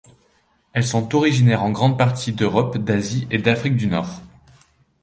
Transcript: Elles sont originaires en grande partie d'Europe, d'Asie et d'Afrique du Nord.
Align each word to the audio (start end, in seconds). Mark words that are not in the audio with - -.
Elles 0.73 0.83
sont 0.83 1.13
originaires 1.13 1.61
en 1.61 1.69
grande 1.69 1.95
partie 1.95 2.31
d'Europe, 2.31 2.75
d'Asie 2.79 3.27
et 3.29 3.37
d'Afrique 3.37 3.75
du 3.75 3.85
Nord. 3.85 4.23